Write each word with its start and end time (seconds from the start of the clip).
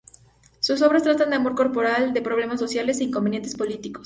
Sus 0.59 0.81
obras 0.81 1.03
tratan 1.03 1.29
de 1.29 1.35
amor 1.35 1.53
corporal, 1.53 2.11
de 2.11 2.23
problemas 2.23 2.59
sociales 2.59 2.99
e 2.99 3.03
inconvenientes 3.03 3.55
políticos. 3.55 3.99